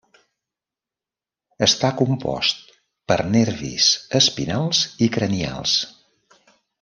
Està 1.65 1.91
compost 1.99 2.73
per 3.13 3.19
nervis 3.37 3.91
espinals 4.23 4.81
i 5.09 5.15
cranials. 5.19 5.77